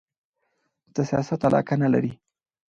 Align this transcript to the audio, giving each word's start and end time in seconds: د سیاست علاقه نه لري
د 0.95 0.97
سیاست 1.09 1.39
علاقه 1.47 1.75
نه 1.83 1.87
لري 1.93 2.11